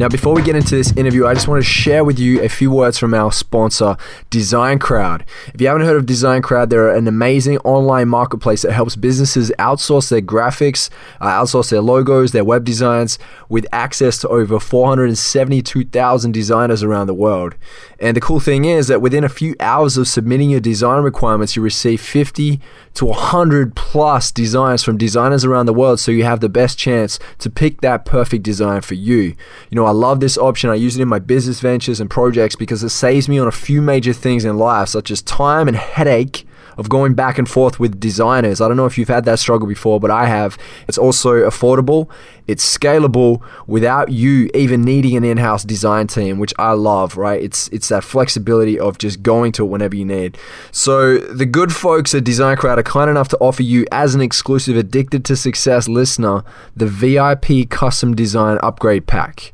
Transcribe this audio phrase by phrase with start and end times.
[0.00, 2.48] Now, before we get into this interview, I just want to share with you a
[2.48, 3.98] few words from our sponsor,
[4.30, 5.26] Design Crowd.
[5.52, 9.52] If you haven't heard of Design Crowd, they're an amazing online marketplace that helps businesses
[9.58, 10.88] outsource their graphics,
[11.20, 13.18] uh, outsource their logos, their web designs,
[13.50, 17.56] with access to over 472,000 designers around the world.
[17.98, 21.56] And the cool thing is that within a few hours of submitting your design requirements,
[21.56, 22.58] you receive 50
[22.94, 27.18] to 100 plus designs from designers around the world so you have the best chance
[27.38, 29.34] to pick that perfect design for you.
[29.68, 30.70] You know, I love this option.
[30.70, 33.50] I use it in my business ventures and projects because it saves me on a
[33.50, 36.46] few major things in life, such as time and headache
[36.80, 38.58] of going back and forth with designers.
[38.62, 40.56] I don't know if you've had that struggle before, but I have.
[40.88, 42.08] It's also affordable,
[42.46, 47.40] it's scalable without you even needing an in-house design team, which I love, right?
[47.40, 50.38] It's it's that flexibility of just going to it whenever you need.
[50.72, 54.22] So the good folks at Design Crowd are kind enough to offer you as an
[54.22, 56.42] exclusive addicted to success listener
[56.74, 59.52] the VIP custom design upgrade pack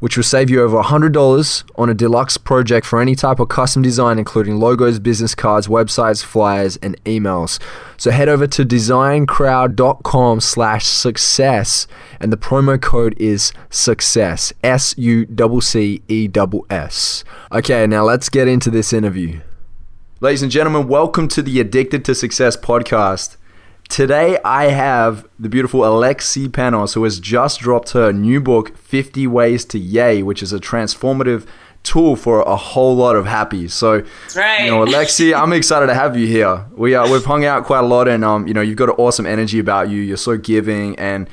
[0.00, 3.82] which will save you over $100 on a deluxe project for any type of custom
[3.82, 7.60] design, including logos, business cards, websites, flyers, and emails.
[7.96, 11.86] So head over to designcrowd.com slash success,
[12.20, 15.34] and the promo code is success, S-U-C-C-E-S-S.
[17.52, 19.40] Okay, now let's get into this interview.
[20.20, 23.36] Ladies and gentlemen, welcome to the Addicted to Success podcast.
[23.88, 29.26] Today, I have the beautiful Alexi Panos, who has just dropped her new book, 50
[29.26, 31.46] Ways to Yay, which is a transformative
[31.82, 33.66] tool for a whole lot of happy.
[33.66, 34.04] So,
[34.36, 34.64] right.
[34.64, 36.66] you know, Alexi, I'm excited to have you here.
[36.76, 38.96] We are, we've hung out quite a lot, and um, you know, you've got an
[38.98, 40.00] awesome energy about you.
[40.00, 41.28] You're so giving, and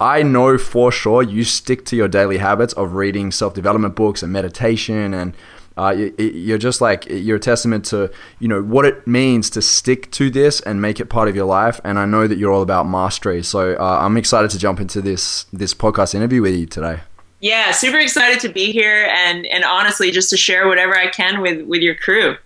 [0.00, 4.22] I know for sure you stick to your daily habits of reading self development books
[4.22, 5.34] and meditation and
[5.76, 10.10] uh, you're just like you're a testament to you know what it means to stick
[10.12, 11.80] to this and make it part of your life.
[11.84, 13.42] And I know that you're all about mastery.
[13.42, 17.00] So uh, I'm excited to jump into this this podcast interview with you today.
[17.40, 21.40] Yeah, super excited to be here and and honestly just to share whatever I can
[21.40, 22.36] with with your crew.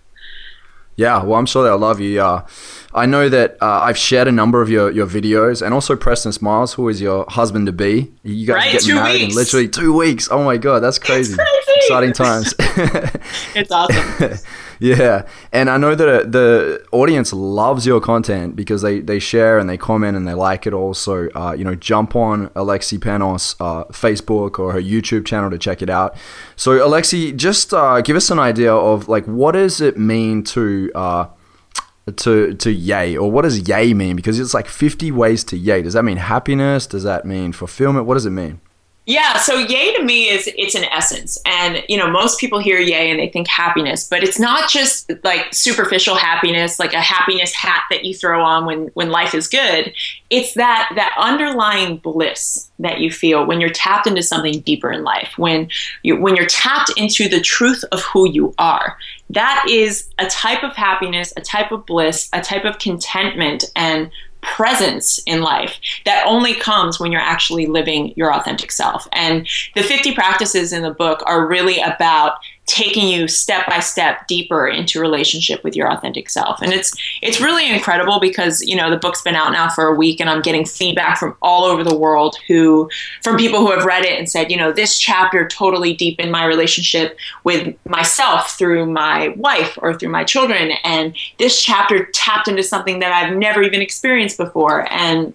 [0.97, 2.19] Yeah, well, I'm sure they'll love you.
[2.21, 2.45] Uh,
[2.91, 6.31] I know that uh, I've shared a number of your, your videos, and also Preston
[6.31, 8.11] Smiles, who is your husband to be.
[8.23, 9.33] You guys right, are getting married weeks.
[9.33, 10.27] in literally two weeks.
[10.31, 11.35] Oh my god, that's crazy!
[11.35, 11.71] crazy.
[11.77, 12.55] Exciting times.
[13.55, 14.39] it's awesome.
[14.79, 19.57] yeah, and I know that uh, the audience loves your content because they, they share
[19.57, 20.73] and they comment and they like it.
[20.73, 25.57] Also, uh, you know, jump on Alexi Panos uh, Facebook or her YouTube channel to
[25.57, 26.15] check it out.
[26.55, 30.91] So, Alexi, just uh, give us an idea of like what does it mean to
[30.95, 31.27] uh,
[32.15, 33.17] to to yay?
[33.17, 34.15] Or what does yay mean?
[34.15, 35.81] Because it's like 50 ways to yay.
[35.81, 36.87] Does that mean happiness?
[36.87, 38.05] Does that mean fulfillment?
[38.05, 38.61] What does it mean
[39.07, 41.37] yeah, so yay to me is it's an essence.
[41.45, 45.09] And you know, most people hear yay and they think happiness, but it's not just
[45.23, 49.47] like superficial happiness, like a happiness hat that you throw on when when life is
[49.47, 49.93] good.
[50.29, 55.05] It's that that underlying bliss that you feel when you're tapped into something deeper in
[55.05, 55.69] life, when
[56.03, 58.97] you when you're tapped into the truth of who you are.
[59.29, 64.11] That is a type of happiness, a type of bliss, a type of contentment and
[64.47, 69.07] presence in life that only comes when you're actually living your authentic self.
[69.11, 72.37] And the 50 practices in the book are really about
[72.67, 76.61] taking you step by step deeper into relationship with your authentic self.
[76.61, 79.95] And it's it's really incredible because you know the book's been out now for a
[79.95, 82.89] week and i'm getting feedback from all over the world who
[83.23, 86.45] from people who have read it and said you know this chapter totally deepened my
[86.45, 90.71] relationship with myself through my wife or through my children.
[90.83, 94.91] And this chapter tapped into something that i've never even experienced before.
[94.91, 95.33] And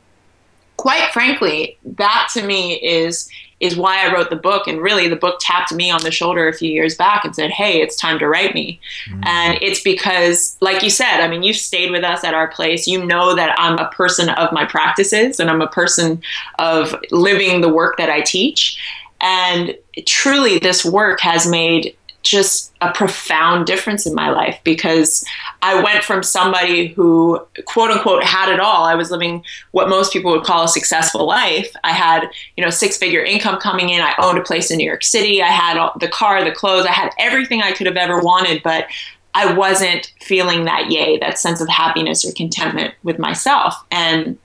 [0.77, 3.29] quite frankly that to me is
[3.63, 4.67] is why I wrote the book.
[4.67, 7.51] And really, the book tapped me on the shoulder a few years back and said,
[7.51, 8.81] Hey, it's time to write me.
[9.09, 9.21] Mm-hmm.
[9.25, 12.89] And it's because, like you said, I mean, you stayed with us at our place.
[12.89, 16.21] You know that I'm a person of my practices and I'm a person
[16.59, 18.79] of living the work that I teach.
[19.21, 19.77] And
[20.07, 25.25] truly, this work has made just a profound difference in my life because
[25.61, 28.85] I went from somebody who, quote unquote, had it all.
[28.85, 31.75] I was living what most people would call a successful life.
[31.85, 34.01] I had, you know, six figure income coming in.
[34.01, 35.43] I owned a place in New York City.
[35.43, 36.87] I had the car, the clothes.
[36.87, 38.87] I had everything I could have ever wanted, but
[39.35, 43.75] I wasn't feeling that yay, that sense of happiness or contentment with myself.
[43.91, 44.39] And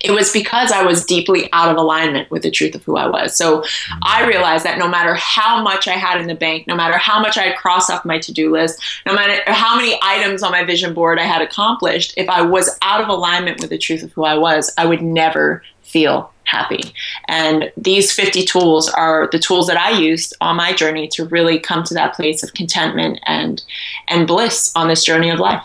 [0.00, 3.06] it was because I was deeply out of alignment with the truth of who I
[3.06, 3.36] was.
[3.36, 3.64] So
[4.02, 7.20] I realized that no matter how much I had in the bank, no matter how
[7.20, 10.52] much I had crossed off my to do list, no matter how many items on
[10.52, 14.02] my vision board I had accomplished, if I was out of alignment with the truth
[14.02, 16.94] of who I was, I would never feel happy.
[17.28, 21.58] And these 50 tools are the tools that I used on my journey to really
[21.58, 23.62] come to that place of contentment and
[24.08, 25.62] and bliss on this journey of life.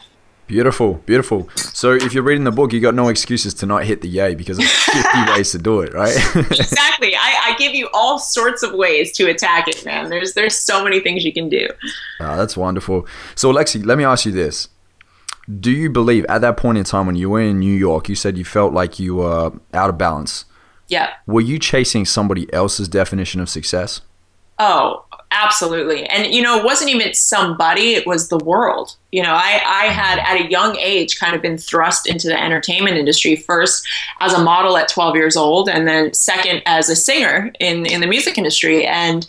[0.47, 1.49] Beautiful, beautiful.
[1.55, 4.35] So if you're reading the book, you got no excuses to not hit the yay
[4.35, 6.15] because there's 50 ways to do it, right?
[6.35, 7.15] exactly.
[7.15, 10.09] I, I, give you all sorts of ways to attack it, man.
[10.09, 11.67] There's there's so many things you can do.
[12.19, 13.07] Oh, that's wonderful.
[13.33, 14.69] So Alexi, let me ask you this.
[15.59, 18.15] Do you believe at that point in time when you were in New York, you
[18.15, 20.45] said you felt like you were out of balance?
[20.87, 21.11] Yeah.
[21.25, 24.01] Were you chasing somebody else's definition of success?
[24.59, 26.05] Oh, absolutely.
[26.05, 28.95] And you know, it wasn't even somebody, it was the world.
[29.11, 32.41] You know, I, I had at a young age kind of been thrust into the
[32.41, 33.87] entertainment industry first
[34.19, 38.01] as a model at 12 years old and then second as a singer in, in
[38.01, 38.85] the music industry.
[38.85, 39.27] And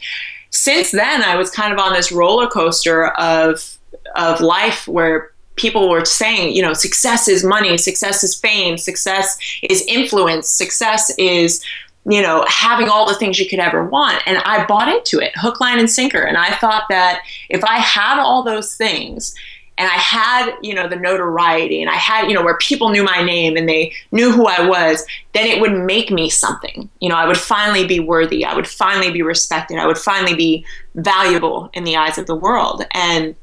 [0.51, 3.73] since then I was kind of on this roller coaster of
[4.15, 9.39] of life where people were saying, you know, success is money, success is fame, success
[9.63, 11.65] is influence, success is,
[12.09, 14.23] you know, having all the things you could ever want.
[14.27, 16.23] And I bought into it, hook, line, and sinker.
[16.23, 19.35] And I thought that if I had all those things,
[19.79, 23.03] and I had, you know, the notoriety and I had, you know, where people knew
[23.03, 25.05] my name and they knew who I was,
[25.35, 26.89] then it would make me something.
[27.01, 28.43] You know, I would finally be worthy.
[28.45, 29.77] I would finally be respected.
[29.77, 30.65] I would finally be
[30.95, 32.87] valuable in the eyes of the world.
[32.93, 33.35] And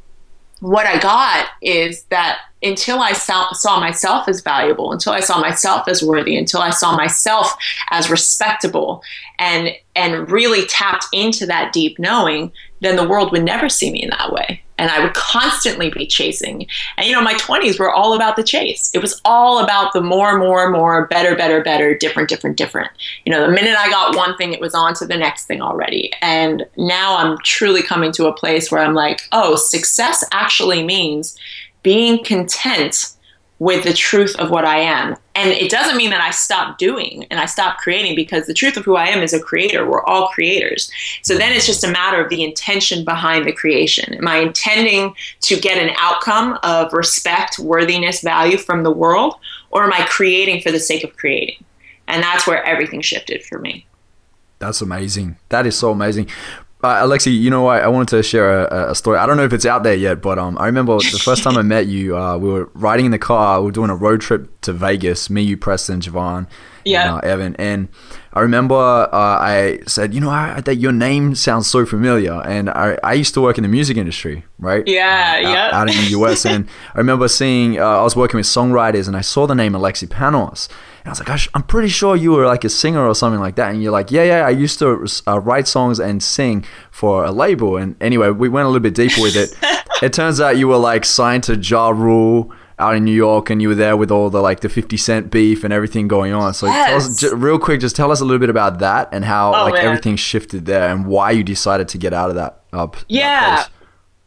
[0.64, 5.90] what I got is that until I saw, myself as valuable, until I saw myself
[5.90, 7.54] as worthy, until I saw myself
[7.90, 9.04] as respectable
[9.40, 14.04] and and really tapped into that deep knowing, then the world would never see me
[14.04, 14.62] in that way.
[14.78, 16.68] And I would constantly be chasing.
[16.98, 18.92] And you know, my 20s were all about the chase.
[18.94, 22.92] It was all about the more, more, more, better, better, better, different, different, different.
[23.26, 25.62] You know, the minute I got one thing, it was on to the next thing
[25.62, 26.12] already.
[26.22, 31.38] And now I'm truly coming to a place where I'm like, oh, success actually means
[31.84, 33.14] being content
[33.64, 35.16] with the truth of what I am.
[35.36, 38.76] And it doesn't mean that I stop doing and I stop creating because the truth
[38.76, 39.90] of who I am is a creator.
[39.90, 40.92] We're all creators.
[41.22, 44.16] So then it's just a matter of the intention behind the creation.
[44.16, 49.36] Am I intending to get an outcome of respect, worthiness, value from the world?
[49.72, 51.64] Or am I creating for the sake of creating?
[52.10, 53.88] And that's where everything shifted for me.
[54.60, 55.38] That's amazing.
[55.48, 56.30] That is so amazing.
[56.84, 59.18] Uh, Alexi, you know, I, I wanted to share a, a, story.
[59.18, 61.58] I don't know if it's out there yet, but um, I remember the first time
[61.58, 63.62] I met you, uh, we were riding in the car.
[63.62, 65.30] We were doing a road trip to Vegas.
[65.30, 66.46] Me, you, Preston, Javon,
[66.84, 67.56] yeah, and, uh, Evan.
[67.56, 67.88] And
[68.34, 72.42] I remember uh, I said, you know, I, that your name sounds so familiar.
[72.42, 74.86] And I, I used to work in the music industry, right?
[74.86, 75.66] Yeah, uh, yeah.
[75.68, 76.46] Out, out, in the US.
[76.46, 79.72] and I remember seeing, uh, I was working with songwriters and I saw the name
[79.72, 80.68] Alexi Panos.
[81.04, 83.56] And I was like, I'm pretty sure you were like a singer or something like
[83.56, 83.72] that.
[83.72, 87.32] And you're like, yeah, yeah, I used to uh, write songs and sing for a
[87.32, 87.76] label.
[87.76, 89.54] And anyway, we went a little bit deeper with it.
[90.02, 93.62] it turns out you were like signed to Ja Rule out in New York and
[93.62, 96.54] you were there with all the like the 50 cent beef and everything going on.
[96.54, 97.06] So yes.
[97.06, 99.66] us, j- real quick, just tell us a little bit about that and how oh,
[99.66, 99.86] like man.
[99.86, 102.62] everything shifted there and why you decided to get out of that.
[102.72, 103.58] Uh, yeah.
[103.58, 103.70] That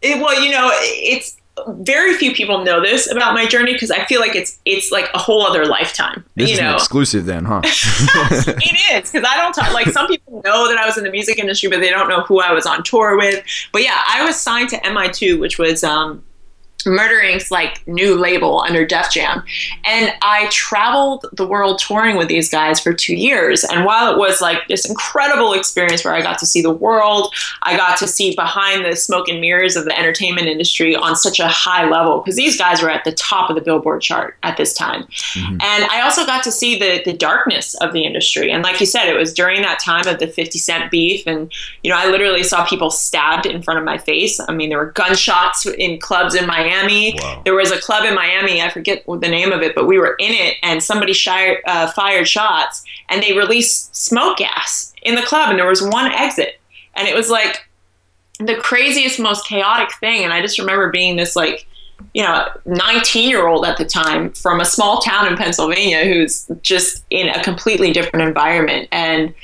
[0.02, 1.38] it, well, you know, it's
[1.68, 5.08] very few people know this about my journey because I feel like it's it's like
[5.14, 6.24] a whole other lifetime.
[6.34, 6.74] This you is know?
[6.74, 7.62] exclusive then, huh?
[7.64, 11.10] it is because I don't talk like some people know that I was in the
[11.10, 13.42] music industry, but they don't know who I was on tour with.
[13.72, 16.22] But yeah, I was signed to MI2, which was um,
[16.86, 19.42] Murder Inc.'s like new label under Def Jam.
[19.84, 23.64] And I traveled the world touring with these guys for two years.
[23.64, 27.34] And while it was like this incredible experience where I got to see the world,
[27.62, 31.40] I got to see behind the smoke and mirrors of the entertainment industry on such
[31.40, 34.56] a high level, because these guys were at the top of the Billboard chart at
[34.56, 35.02] this time.
[35.04, 35.58] Mm-hmm.
[35.60, 38.50] And I also got to see the, the darkness of the industry.
[38.50, 41.26] And like you said, it was during that time of the 50 Cent beef.
[41.26, 41.52] And,
[41.82, 44.40] you know, I literally saw people stabbed in front of my face.
[44.40, 47.18] I mean, there were gunshots in clubs in Miami Miami.
[47.20, 47.42] Wow.
[47.44, 50.16] There was a club in Miami, I forget the name of it, but we were
[50.18, 55.22] in it and somebody shy, uh, fired shots and they released smoke gas in the
[55.22, 56.60] club and there was one exit.
[56.94, 57.68] And it was like
[58.38, 60.24] the craziest, most chaotic thing.
[60.24, 61.66] And I just remember being this like,
[62.14, 66.46] you know, 19 year old at the time from a small town in Pennsylvania who's
[66.62, 68.88] just in a completely different environment.
[68.92, 69.34] And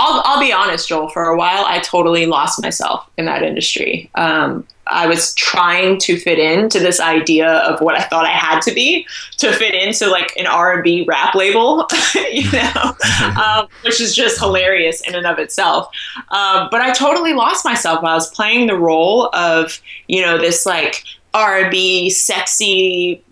[0.00, 4.10] I'll, I'll be honest, Joel, for a while, I totally lost myself in that industry.
[4.14, 8.60] Um, I was trying to fit into this idea of what I thought I had
[8.62, 11.86] to be to fit into like an R&B rap label,
[12.32, 12.96] you know,
[13.40, 15.88] um, which is just hilarious in and of itself.
[16.30, 20.38] Um, but I totally lost myself while I was playing the role of, you know,
[20.38, 21.04] this like
[21.34, 23.22] R&B sexy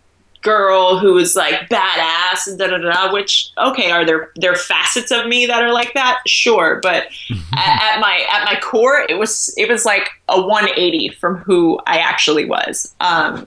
[0.48, 3.12] girl who was like badass and da da da.
[3.12, 6.20] Which okay, are there there facets of me that are like that?
[6.26, 7.04] Sure, but
[7.52, 11.78] at, at, my at my core, it was it was like a 180 from who
[11.86, 12.94] I actually was.
[13.00, 13.46] Um,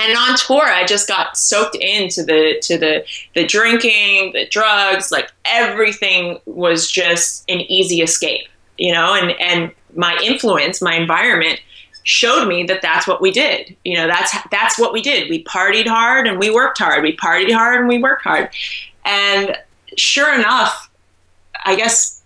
[0.00, 3.04] and on tour i just got soaked into the to the
[3.34, 9.72] the drinking the drugs like everything was just an easy escape you know and and
[9.96, 11.58] my influence my environment
[12.08, 13.76] showed me that that's what we did.
[13.84, 15.28] You know that's that's what we did.
[15.28, 17.02] We partied hard and we worked hard.
[17.02, 18.50] We partied hard and we worked hard.
[19.04, 19.56] And
[19.96, 20.88] sure enough
[21.64, 22.18] i guess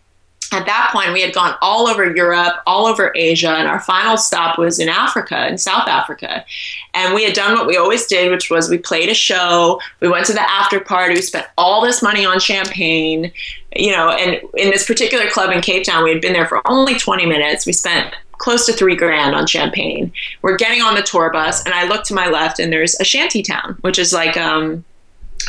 [0.53, 4.19] at that point, we had gone all over Europe, all over Asia, and our final
[4.19, 6.45] stop was in Africa, in South Africa.
[6.93, 10.09] And we had done what we always did, which was we played a show, we
[10.09, 13.33] went to the after party, we spent all this money on champagne,
[13.75, 16.61] you know, and in this particular club in Cape Town, we had been there for
[16.71, 17.65] only 20 minutes.
[17.65, 20.13] We spent close to three grand on champagne.
[20.43, 23.05] We're getting on the tour bus, and I look to my left, and there's a
[23.05, 24.85] shanty town, which is like, um,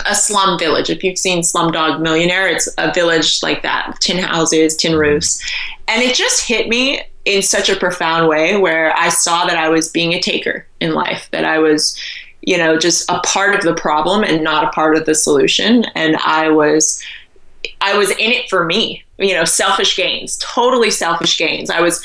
[0.05, 0.89] a slum village.
[0.89, 5.39] If you've seen Slumdog Millionaire, it's a village like that tin houses, tin roofs.
[5.87, 9.69] And it just hit me in such a profound way where I saw that I
[9.69, 11.95] was being a taker in life, that I was,
[12.41, 15.85] you know, just a part of the problem and not a part of the solution.
[15.95, 17.01] And I was.
[17.79, 21.69] I was in it for me, you know, selfish gains, totally selfish gains.
[21.69, 22.03] I was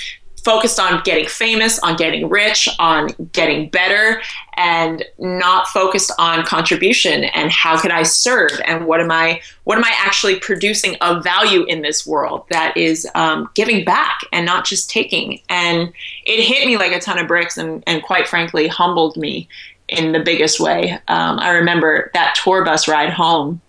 [0.48, 4.22] focused on getting famous, on getting rich, on getting better,
[4.56, 9.76] and not focused on contribution and how can I serve and what am I what
[9.76, 14.46] am I actually producing of value in this world that is um, giving back and
[14.46, 15.42] not just taking.
[15.50, 15.92] And
[16.24, 19.50] it hit me like a ton of bricks and, and quite frankly humbled me
[19.86, 20.92] in the biggest way.
[21.08, 23.60] Um, I remember that tour bus ride home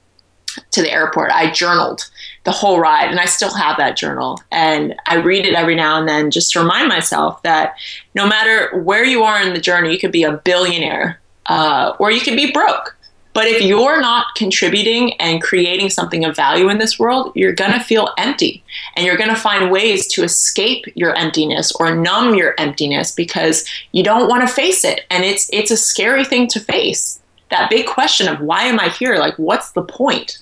[0.71, 1.31] to the airport.
[1.31, 2.09] I journaled
[2.49, 5.99] the whole ride and I still have that journal and I read it every now
[5.99, 7.75] and then just to remind myself that
[8.15, 12.09] no matter where you are in the journey, you could be a billionaire uh, or
[12.09, 12.97] you could be broke.
[13.33, 17.73] But if you're not contributing and creating something of value in this world, you're going
[17.73, 18.63] to feel empty
[18.95, 23.63] and you're going to find ways to escape your emptiness or numb your emptiness because
[23.91, 25.05] you don't want to face it.
[25.11, 27.19] And it's, it's a scary thing to face.
[27.51, 29.17] That big question of why am I here?
[29.17, 30.39] Like, what's the point?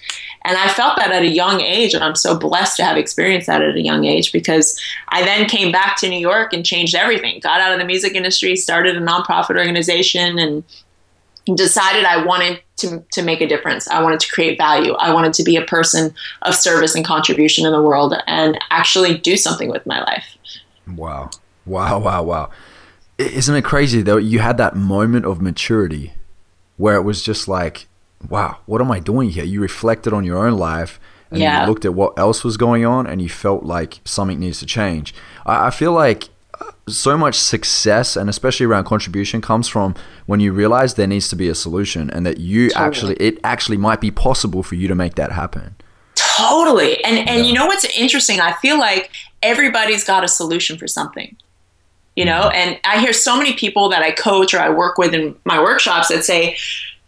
[0.47, 3.47] And I felt that at a young age, and I'm so blessed to have experienced
[3.47, 6.95] that at a young age because I then came back to New York and changed
[6.95, 7.41] everything.
[7.41, 10.63] Got out of the music industry, started a nonprofit organization, and
[11.53, 13.89] decided I wanted to, to make a difference.
[13.89, 14.93] I wanted to create value.
[14.93, 16.13] I wanted to be a person
[16.43, 20.37] of service and contribution in the world and actually do something with my life.
[20.95, 21.29] Wow.
[21.65, 22.49] Wow, wow, wow.
[23.17, 24.15] Isn't it crazy though?
[24.15, 26.13] You had that moment of maturity
[26.77, 27.87] where it was just like,
[28.29, 29.43] wow, what am I doing here?
[29.43, 31.00] You reflected on your own life
[31.31, 31.62] and yeah.
[31.62, 34.65] you looked at what else was going on and you felt like something needs to
[34.65, 35.13] change.
[35.45, 39.95] I, I feel like uh, so much success and especially around contribution comes from
[40.25, 42.86] when you realize there needs to be a solution and that you totally.
[42.86, 45.75] actually it actually might be possible for you to make that happen
[46.15, 47.43] totally and and yeah.
[47.43, 49.12] you know what's interesting i feel like
[49.43, 51.36] everybody's got a solution for something
[52.15, 52.55] you know mm-hmm.
[52.55, 55.62] and i hear so many people that i coach or i work with in my
[55.62, 56.57] workshops that say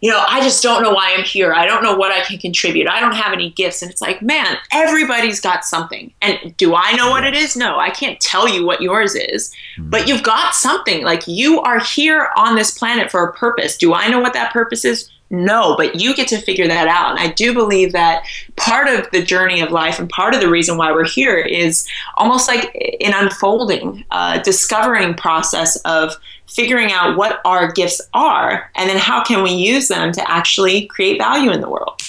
[0.02, 1.54] you know, I just don't know why I'm here.
[1.54, 2.88] I don't know what I can contribute.
[2.88, 3.82] I don't have any gifts.
[3.82, 6.14] And it's like, man, everybody's got something.
[6.22, 7.58] And do I know what it is?
[7.58, 9.90] No, I can't tell you what yours is, hmm.
[9.90, 11.04] but you've got something.
[11.04, 13.78] Like you are here on this planet for a purpose.
[13.78, 15.10] Do I know what that purpose is?
[15.32, 17.12] No, but you get to figure that out.
[17.12, 18.24] And I do believe that
[18.56, 21.88] part of the journey of life and part of the reason why we're here is
[22.18, 26.16] almost like an unfolding, uh, discovering process of
[26.48, 30.88] figuring out what our gifts are and then how can we use them to actually
[30.88, 32.02] create value in the world.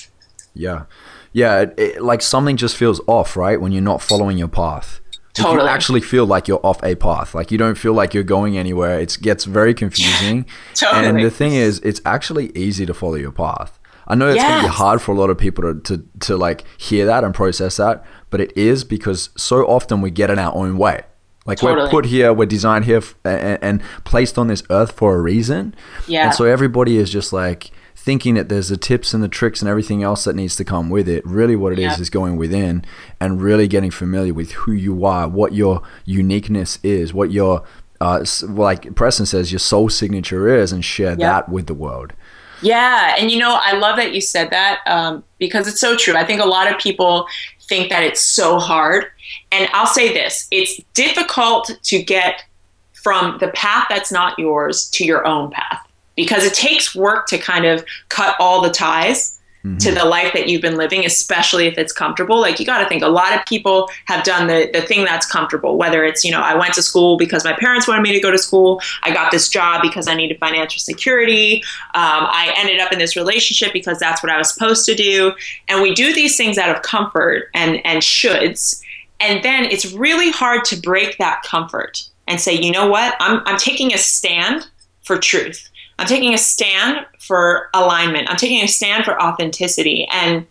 [0.55, 0.85] Yeah.
[1.33, 1.61] Yeah.
[1.61, 3.61] It, it, like something just feels off, right?
[3.61, 5.00] When you're not following your path.
[5.43, 5.65] Totally.
[5.65, 7.35] You actually feel like you're off a path.
[7.35, 8.99] Like you don't feel like you're going anywhere.
[8.99, 10.47] It gets very confusing.
[10.75, 11.07] totally.
[11.07, 13.79] And the thing is, it's actually easy to follow your path.
[14.07, 14.49] I know it's yes.
[14.49, 17.23] going to be hard for a lot of people to, to, to like hear that
[17.23, 21.05] and process that, but it is because so often we get in our own way.
[21.47, 21.85] Like totally.
[21.85, 25.21] we're put here, we're designed here f- and, and, placed on this earth for a
[25.21, 25.75] reason.
[26.07, 26.27] Yeah.
[26.27, 27.71] And so everybody is just like
[28.01, 30.89] thinking that there's the tips and the tricks and everything else that needs to come
[30.89, 31.25] with it.
[31.27, 31.93] Really, what it yeah.
[31.93, 32.83] is is going within
[33.21, 37.63] and really getting familiar with who you are, what your uniqueness is, what your
[38.01, 42.15] uh, like Preston says, your soul signature is, and share that with the world.
[42.63, 46.17] Yeah, and you know, I love that you said that um, because it's so true.
[46.17, 47.27] I think a lot of people
[47.69, 49.07] think that it's so hard.
[49.53, 52.45] And I'll say this it's difficult to get
[52.95, 55.87] from the path that's not yours to your own path
[56.23, 59.39] because it takes work to kind of cut all the ties.
[59.79, 62.41] to the life that you've been living, especially if it's comfortable.
[62.41, 65.27] Like you got to think a lot of people have done the, the thing that's
[65.27, 68.21] comfortable, whether it's, you know, I went to school because my parents wanted me to
[68.21, 68.81] go to school.
[69.03, 71.63] I got this job because I needed financial security.
[71.95, 75.33] Um, I ended up in this relationship because that's what I was supposed to do.
[75.69, 78.81] And we do these things out of comfort and, and shoulds.
[79.21, 83.43] And then it's really hard to break that comfort and say, you know what, I'm,
[83.45, 84.69] I'm taking a stand
[85.03, 85.70] for truth.
[86.01, 88.31] I'm taking a stand for alignment.
[88.31, 90.09] I'm taking a stand for authenticity.
[90.11, 90.47] And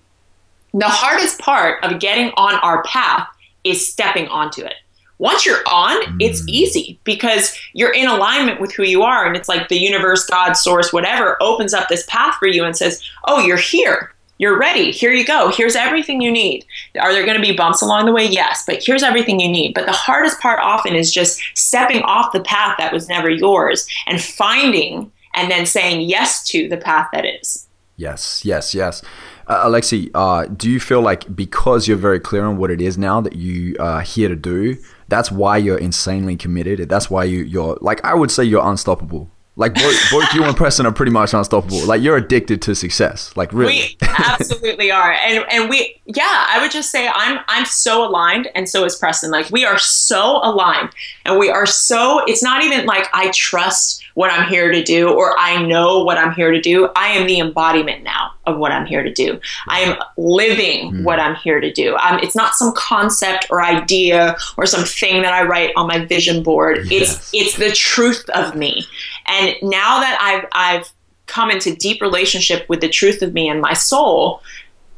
[0.76, 3.28] the hardest part of getting on our path
[3.64, 4.76] is stepping onto it.
[5.18, 6.18] Once you're on, mm.
[6.20, 9.26] it's easy because you're in alignment with who you are.
[9.26, 12.78] And it's like the universe, God, source, whatever opens up this path for you and
[12.78, 14.14] says, Oh, you're here.
[14.38, 14.92] You're ready.
[14.92, 15.52] Here you go.
[15.52, 16.64] Here's everything you need.
[17.02, 18.28] Are there going to be bumps along the way?
[18.28, 19.74] Yes, but here's everything you need.
[19.74, 23.88] But the hardest part often is just stepping off the path that was never yours
[24.06, 27.68] and finding and then saying yes to the path that is.
[27.96, 29.02] Yes, yes, yes.
[29.48, 32.98] Uh, Alexi, uh, do you feel like because you're very clear on what it is
[32.98, 34.78] now that you are here to do,
[35.10, 36.88] that's why you're insanely committed?
[36.88, 39.30] That's why you, you're like, I would say you're unstoppable.
[39.60, 41.86] Like both, both you and Preston are pretty much unstoppable.
[41.86, 43.36] Like you're addicted to success.
[43.36, 45.12] Like really, we absolutely are.
[45.12, 48.96] And and we, yeah, I would just say I'm I'm so aligned, and so is
[48.96, 49.32] Preston.
[49.32, 50.92] Like we are so aligned,
[51.26, 52.24] and we are so.
[52.26, 56.18] It's not even like I trust what I'm here to do or I know what
[56.18, 56.90] I'm here to do.
[56.96, 59.40] I am the embodiment now of what I'm here to do.
[59.68, 61.04] I am living mm.
[61.04, 61.96] what I'm here to do.
[61.98, 66.06] Um, it's not some concept or idea or some thing that I write on my
[66.06, 66.90] vision board.
[66.90, 67.30] Yes.
[67.34, 68.86] It's it's the truth of me.
[69.28, 70.92] And now that I've I've
[71.28, 74.42] come into deep relationship with the truth of me and my soul,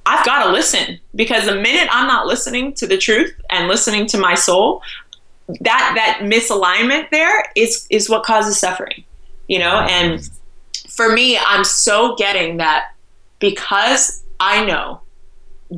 [0.05, 4.07] I've got to listen because the minute I'm not listening to the truth and listening
[4.07, 4.81] to my soul,
[5.59, 9.03] that that misalignment there is is what causes suffering
[9.47, 9.79] you know?
[9.79, 10.29] And
[10.87, 12.93] for me i'm so getting that
[13.39, 15.01] because i know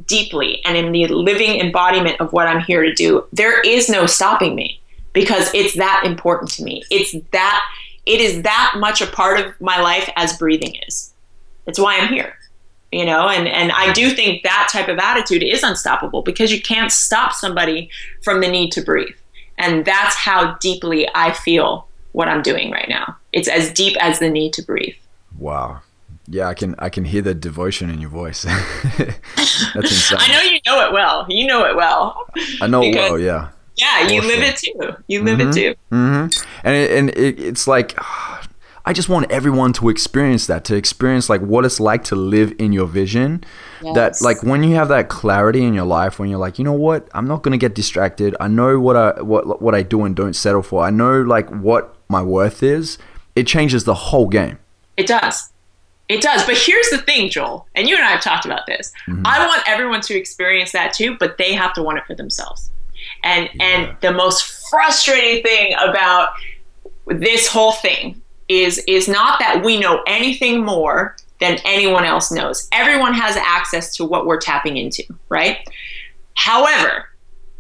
[0.06, 4.06] deeply and in the living embodiment of what i'm here to do there is no
[4.06, 4.82] stopping me
[5.14, 6.84] because it's that important to me.
[6.90, 7.64] It's that
[8.06, 11.14] it is that much a part of my life as breathing is.
[11.68, 12.36] It's why i'm here
[12.92, 13.28] you know?
[13.28, 17.34] And and i do think that type of attitude is unstoppable because you can't stop
[17.34, 17.90] somebody
[18.22, 19.16] from the need to breathe
[19.58, 24.20] and that's how deeply i feel what i'm doing right now it's as deep as
[24.20, 24.96] the need to breathe.
[25.38, 25.82] Wow.
[26.28, 28.44] Yeah, I can I can hear the devotion in your voice.
[28.98, 28.98] That's
[29.76, 30.20] insane.
[30.22, 31.26] I know you know it well.
[31.28, 32.30] You know it well.
[32.62, 33.20] I know it well.
[33.20, 33.50] Yeah.
[33.76, 34.96] Yeah, you live it too.
[35.08, 35.50] You live mm-hmm.
[35.50, 35.76] it too.
[35.92, 36.46] Mm-hmm.
[36.64, 37.98] And it, and it, it's like
[38.86, 42.54] I just want everyone to experience that, to experience like what it's like to live
[42.60, 43.44] in your vision.
[43.82, 43.96] Yes.
[43.96, 46.74] That like when you have that clarity in your life, when you're like, you know
[46.74, 48.36] what, I'm not gonna get distracted.
[48.42, 50.84] I know what I what what I do and don't settle for.
[50.84, 52.98] I know like what my worth is,
[53.36, 54.60] it changes the whole game.
[54.98, 55.50] It does.
[56.10, 56.46] It does.
[56.46, 58.92] But here's the thing, Joel, and you and I have talked about this.
[59.08, 59.24] Mm-hmm.
[59.26, 62.70] I want everyone to experience that too, but they have to want it for themselves.
[63.24, 63.64] And yeah.
[63.64, 66.34] and the most frustrating thing about
[67.08, 72.68] this whole thing is is not that we know anything more than anyone else knows.
[72.72, 75.68] Everyone has access to what we're tapping into, right?
[76.36, 77.10] However,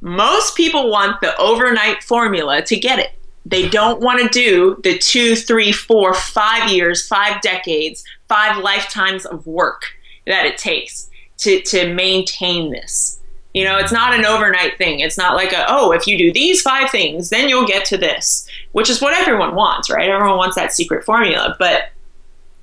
[0.02, 3.12] most people want the overnight formula to get it.
[3.46, 9.26] They don't want to do the two, three, four, five years, five decades, five lifetimes
[9.26, 9.84] of work
[10.26, 13.20] that it takes to, to maintain this.
[13.54, 15.00] You know, it's not an overnight thing.
[15.00, 17.98] It's not like a, oh, if you do these five things, then you'll get to
[17.98, 20.10] this, which is what everyone wants, right?
[20.10, 21.56] Everyone wants that secret formula.
[21.60, 21.90] But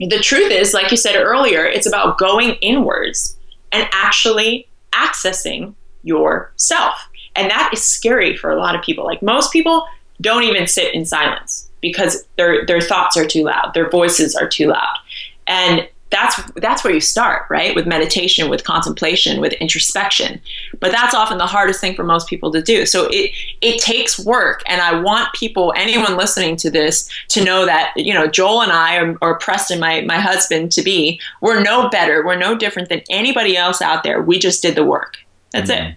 [0.01, 3.37] the truth is, like you said earlier, it's about going inwards
[3.71, 6.95] and actually accessing yourself.
[7.37, 9.05] And that is scary for a lot of people.
[9.05, 9.87] Like most people
[10.21, 14.49] don't even sit in silence because their their thoughts are too loud, their voices are
[14.49, 14.97] too loud.
[15.47, 17.75] And that's that's where you start, right?
[17.75, 20.41] With meditation, with contemplation, with introspection.
[20.81, 22.85] But that's often the hardest thing for most people to do.
[22.85, 27.65] So it it takes work, and I want people, anyone listening to this, to know
[27.65, 31.63] that you know Joel and I, or, or Preston, my my husband to be, we're
[31.63, 34.21] no better, we're no different than anybody else out there.
[34.21, 35.17] We just did the work.
[35.53, 35.91] That's mm-hmm.
[35.91, 35.97] it.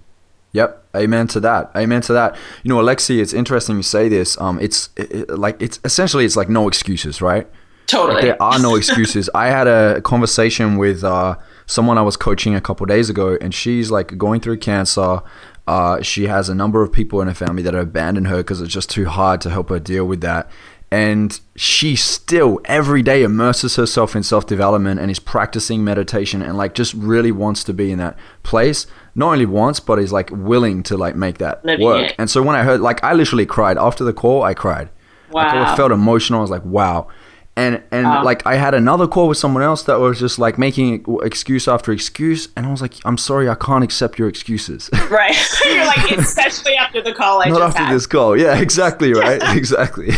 [0.54, 0.84] Yep.
[0.96, 1.72] Amen to that.
[1.76, 2.36] Amen to that.
[2.62, 4.40] You know, Alexi, it's interesting you say this.
[4.40, 7.48] Um, it's it, like it's essentially it's like no excuses, right?
[7.88, 8.16] Totally.
[8.16, 9.30] Like, there are no excuses.
[9.36, 13.54] I had a conversation with uh, someone I was coaching a couple days ago, and
[13.54, 15.22] she's like going through cancer.
[15.66, 18.62] Uh, she has a number of people in her family that have abandoned her because
[18.62, 20.50] it's just too hard to help her deal with that
[20.94, 26.76] and she still every day immerses herself in self-development and is practicing meditation and like
[26.76, 30.84] just really wants to be in that place not only wants but is like willing
[30.84, 32.16] to like make that Living work it.
[32.20, 34.88] and so when i heard like i literally cried after the call i cried
[35.32, 37.08] wow like, i felt emotional i was like wow
[37.56, 38.22] and and Oh.
[38.24, 41.92] like I had another call with someone else that was just like making excuse after
[41.92, 44.90] excuse, and I was like, I'm sorry, I can't accept your excuses.
[45.10, 45.36] Right.
[45.66, 47.96] You're like, especially after the call I Not just after had.
[47.96, 48.36] this call.
[48.36, 49.40] Yeah, exactly right.
[49.56, 50.10] exactly.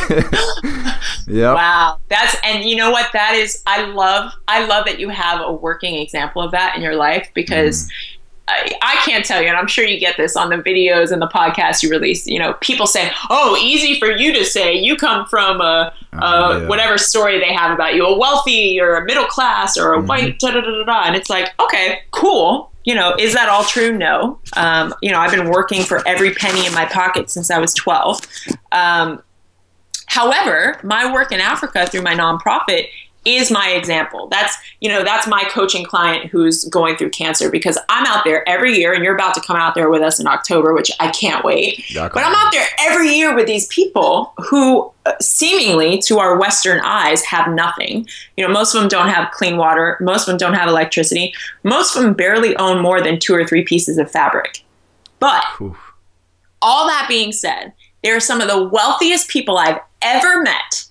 [1.28, 1.54] yeah.
[1.54, 2.00] Wow.
[2.08, 5.52] That's and you know what that is I love I love that you have a
[5.52, 7.92] working example of that in your life because mm.
[8.48, 11.20] I, I can't tell you, and I'm sure you get this on the videos and
[11.22, 12.28] the podcasts you release.
[12.28, 14.76] You know, people say, "Oh, easy for you to say.
[14.76, 16.68] You come from a, a Oh, yeah.
[16.68, 20.38] whatever story they have about you, a wealthy or a middle class or a white
[20.40, 22.72] da da da da da." And it's like, okay, cool.
[22.84, 23.98] You know, is that all true?
[23.98, 24.38] No.
[24.56, 27.74] Um, you know, I've been working for every penny in my pocket since I was
[27.74, 28.22] 12.
[28.72, 29.24] Um,
[30.08, 32.88] However, my work in Africa through my nonprofit
[33.26, 34.28] is my example.
[34.28, 38.48] That's, you know, that's my coaching client who's going through cancer because I'm out there
[38.48, 41.10] every year and you're about to come out there with us in October, which I
[41.10, 41.84] can't wait.
[42.14, 46.80] But I'm out there every year with these people who uh, seemingly to our western
[46.82, 48.08] eyes have nothing.
[48.38, 51.34] You know, most of them don't have clean water, most of them don't have electricity.
[51.64, 54.64] Most of them barely own more than two or three pieces of fabric.
[55.20, 55.78] But Oof.
[56.62, 60.85] all that being said, they are some of the wealthiest people I've ever met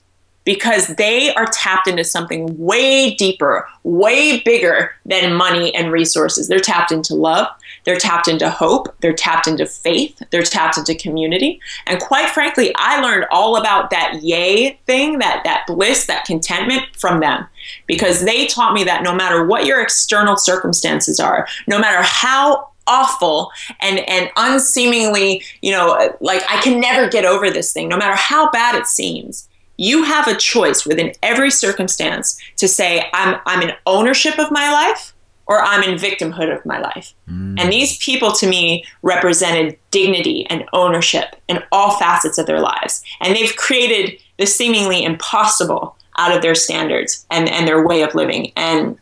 [0.44, 6.48] because they are tapped into something way deeper, way bigger than money and resources.
[6.48, 7.48] They're tapped into love,
[7.84, 11.60] they're tapped into hope, they're tapped into faith, they're tapped into community.
[11.86, 16.84] And quite frankly, I learned all about that yay thing, that that bliss, that contentment
[16.96, 17.46] from them
[17.86, 22.68] because they taught me that no matter what your external circumstances are, no matter how
[22.86, 27.96] awful and and unseemingly you know like i can never get over this thing no
[27.96, 33.40] matter how bad it seems you have a choice within every circumstance to say i'm
[33.46, 35.14] i'm in ownership of my life
[35.46, 37.58] or i'm in victimhood of my life mm.
[37.60, 43.02] and these people to me represented dignity and ownership in all facets of their lives
[43.20, 48.14] and they've created the seemingly impossible out of their standards and and their way of
[48.14, 48.98] living and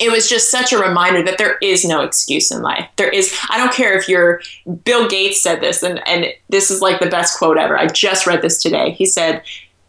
[0.00, 2.88] it was just such a reminder that there is no excuse in life.
[2.96, 4.40] There is, I don't care if you're,
[4.84, 7.76] Bill Gates said this, and, and this is like the best quote ever.
[7.76, 8.92] I just read this today.
[8.92, 9.42] He said,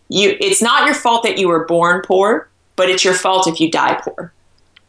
[0.09, 3.59] you, It's not your fault that you were born poor, but it's your fault if
[3.59, 4.33] you die poor.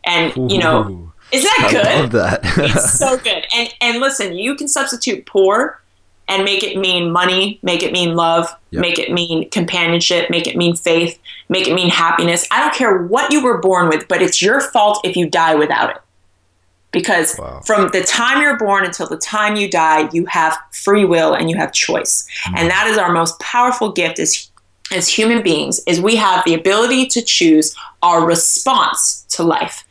[0.05, 1.85] And, you know, isn't that I good?
[1.85, 2.41] love that.
[2.57, 3.47] it's so good.
[3.55, 5.81] And and listen, you can substitute poor
[6.27, 8.81] and make it mean money, make it mean love, Yep.
[8.81, 12.47] make it mean companionship, make it mean faith, make it mean happiness.
[12.53, 15.55] I don't care what you were born with, but it's your fault if you die
[15.57, 15.97] without it.
[16.93, 17.61] Because Wow.
[17.67, 21.49] from the time you're born until the time you die, you have free will and
[21.51, 22.27] you have choice.
[22.47, 22.55] Hmm.
[22.57, 24.50] And that is our most powerful gift as
[24.93, 29.85] as human beings is we have the ability to choose our response to life.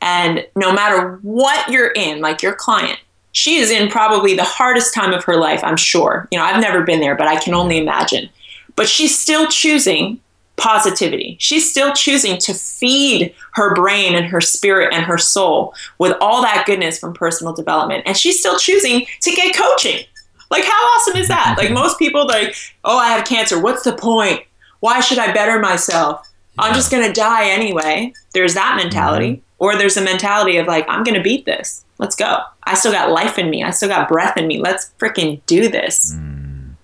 [0.00, 2.98] And no matter what you're in, like your client,
[3.32, 6.26] she is in probably the hardest time of her life, I'm sure.
[6.30, 8.30] You know, I've never been there, but I can only imagine.
[8.76, 10.20] But she's still choosing
[10.56, 11.36] positivity.
[11.38, 16.40] She's still choosing to feed her brain and her spirit and her soul with all
[16.42, 18.04] that goodness from personal development.
[18.06, 20.04] And she's still choosing to get coaching.
[20.50, 21.56] Like, how awesome is that?
[21.58, 23.60] Like, most people, like, oh, I have cancer.
[23.60, 24.45] What's the point?
[24.80, 26.26] Why should I better myself?
[26.58, 28.12] I'm just going to die anyway.
[28.32, 29.32] There's that mentality.
[29.32, 29.42] Mm-hmm.
[29.58, 31.84] Or there's a mentality of, like, I'm going to beat this.
[31.98, 32.40] Let's go.
[32.64, 33.62] I still got life in me.
[33.62, 34.60] I still got breath in me.
[34.60, 36.14] Let's freaking do this.
[36.14, 36.74] Mm.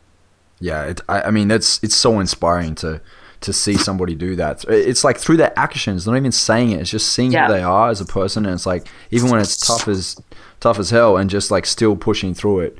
[0.60, 3.00] yeah, it, I, I mean that's it's so inspiring to
[3.42, 4.64] to see somebody do that.
[4.68, 6.80] It's like through their actions, not even saying it.
[6.80, 7.46] It's just seeing Yeah.
[7.46, 10.16] who they are as a person, and it's like even when it's tough as
[10.60, 12.78] tough as hell, and just like still pushing through it,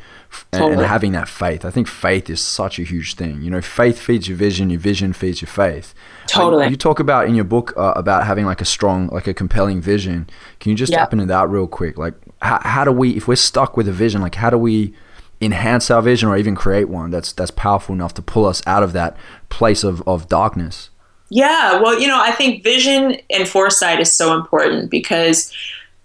[0.52, 1.64] and, and having that faith.
[1.64, 3.42] I think faith is such a huge thing.
[3.42, 5.92] You know, faith feeds your vision, your vision feeds your faith.
[6.28, 6.62] Totally.
[6.62, 9.34] Like, you talk about in your book uh, about having like a strong, like a
[9.34, 10.30] compelling vision.
[10.60, 10.98] Can you just Yeah.
[11.00, 11.98] tap into that real quick?
[11.98, 14.94] Like, how, how do we, if we're stuck with a vision, like how do we
[15.42, 18.82] enhance our vision or even create one that's that's powerful enough to pull us out
[18.82, 19.16] of that
[19.48, 20.90] place of, of darkness?
[21.28, 25.50] Yeah, well, you know, I think vision and foresight is so important because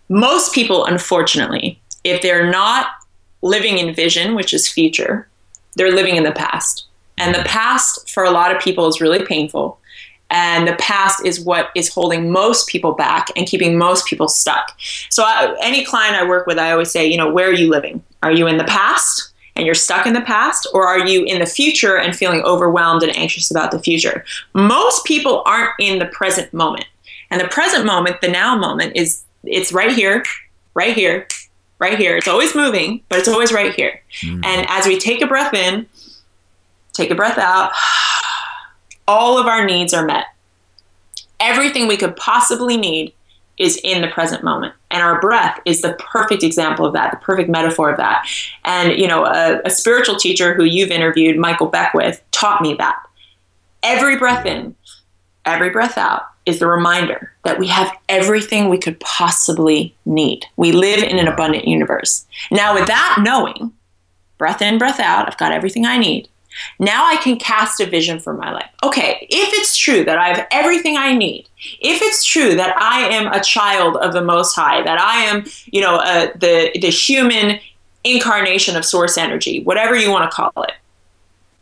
[0.08, 2.88] most people, unfortunately, if they're not
[3.42, 5.28] living in vision, which is future,
[5.76, 6.86] they're living in the past.
[7.18, 9.80] And the past for a lot of people is really painful.
[10.30, 14.78] And the past is what is holding most people back and keeping most people stuck.
[15.10, 17.70] So, I, any client I work with, I always say, you know, where are you
[17.70, 18.04] living?
[18.24, 19.27] Are you in the past
[19.58, 23.04] and you're stuck in the past, or are you in the future and feeling overwhelmed
[23.04, 24.24] and anxious about the future?
[24.54, 26.86] Most people aren't in the present moment.
[27.32, 30.24] And the present moment, the now moment, is it's right here,
[30.76, 31.28] right here,
[31.80, 32.16] right here.
[32.16, 34.02] It's always moving, but it's always right here.
[34.22, 34.42] Hmm.
[34.44, 35.88] And as we take a breath in,
[36.94, 37.72] take a breath out,
[39.08, 40.26] all of our needs are met.
[41.40, 43.14] Everything we could possibly need
[43.58, 44.74] is in the present moment.
[44.98, 48.28] And our breath is the perfect example of that, the perfect metaphor of that.
[48.66, 53.00] And, you know, a, a spiritual teacher who you've interviewed, Michael Beckwith, taught me that.
[53.84, 54.76] Every breath in,
[55.46, 60.48] every breath out is the reminder that we have everything we could possibly need.
[60.56, 62.26] We live in an abundant universe.
[62.50, 63.74] Now, with that knowing,
[64.40, 66.28] breath in, breath out, I've got everything I need.
[66.80, 68.70] Now I can cast a vision for my life.
[68.84, 71.48] Okay, if it's true that I have everything I need,
[71.80, 75.46] if it's true that I am a child of the Most High, that I am,
[75.68, 77.60] you know, uh, the the human
[78.04, 80.74] incarnation of Source energy, whatever you want to call it,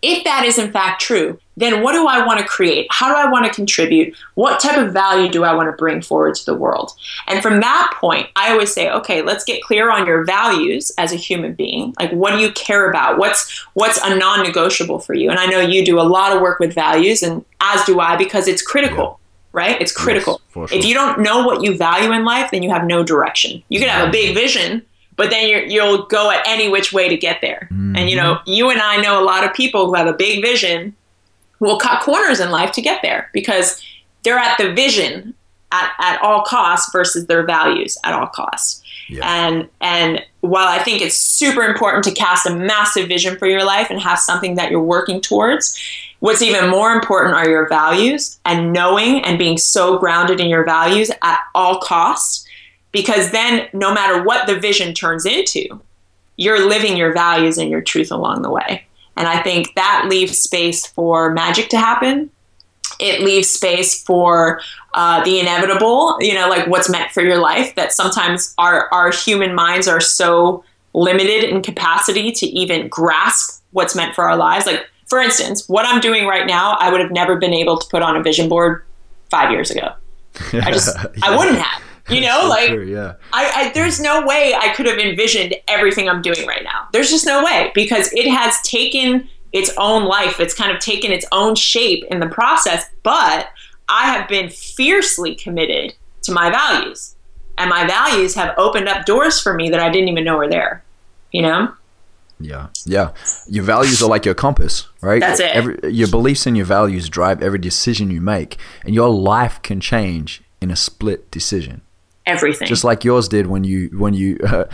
[0.01, 2.87] if that is in fact true, then what do I want to create?
[2.89, 4.15] How do I want to contribute?
[4.33, 6.91] What type of value do I want to bring forward to the world?
[7.27, 11.11] And from that point, I always say, okay, let's get clear on your values as
[11.11, 11.93] a human being.
[11.99, 13.17] Like what do you care about?
[13.17, 15.29] What's what's a non-negotiable for you?
[15.29, 18.15] And I know you do a lot of work with values and as do I
[18.17, 19.19] because it's critical.
[19.19, 19.21] Yeah.
[19.53, 19.81] Right?
[19.81, 20.41] It's critical.
[20.53, 20.77] Yes, sure.
[20.77, 23.63] If you don't know what you value in life, then you have no direction.
[23.69, 27.07] You can have a big vision, but then you will go at any which way
[27.07, 27.69] to get there.
[27.71, 27.95] Mm-hmm.
[27.95, 30.43] And you know, you and I know a lot of people who have a big
[30.43, 30.93] vision
[31.59, 33.81] will cut corners in life to get there because
[34.23, 35.33] they're at the vision
[35.71, 38.81] at, at all costs versus their values at all costs.
[39.09, 39.21] Yeah.
[39.23, 43.63] And and while I think it's super important to cast a massive vision for your
[43.63, 45.79] life and have something that you're working towards,
[46.19, 50.63] what's even more important are your values and knowing and being so grounded in your
[50.63, 52.47] values at all costs
[52.91, 55.81] because then no matter what the vision turns into,
[56.37, 58.85] you're living your values and your truth along the way.
[59.17, 62.29] And I think that leaves space for magic to happen.
[62.99, 64.61] It leaves space for
[64.93, 67.75] uh, the inevitable, you know, like what's meant for your life.
[67.75, 73.95] That sometimes our, our human minds are so limited in capacity to even grasp what's
[73.95, 74.65] meant for our lives.
[74.65, 77.87] Like, for instance, what I'm doing right now, I would have never been able to
[77.89, 78.83] put on a vision board
[79.29, 79.93] five years ago.
[80.53, 81.09] I just, yeah.
[81.23, 81.83] I wouldn't have.
[82.09, 83.15] You know, so like true, yeah.
[83.33, 86.87] I, I, there's no way I could have envisioned everything I'm doing right now.
[86.93, 90.39] There's just no way because it has taken its own life.
[90.39, 93.49] It's kind of taken its own shape in the process, but
[93.89, 97.15] I have been fiercely committed to my values.
[97.57, 100.49] And my values have opened up doors for me that I didn't even know were
[100.49, 100.83] there.
[101.31, 101.73] You know?
[102.39, 102.67] Yeah.
[102.85, 103.13] Yeah.
[103.47, 105.21] Your values are like your compass, right?
[105.21, 105.55] That's it.
[105.55, 109.79] Every, your beliefs and your values drive every decision you make, and your life can
[109.79, 111.81] change in a split decision
[112.25, 112.67] everything.
[112.67, 114.65] Just like yours did when you when you uh,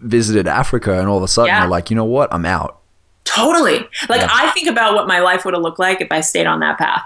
[0.00, 1.60] visited Africa, and all of a sudden yeah.
[1.60, 2.80] you're like, you know what, I'm out.
[3.24, 3.78] Totally.
[4.08, 4.28] Like yeah.
[4.30, 6.78] I think about what my life would have looked like if I stayed on that
[6.78, 7.02] path.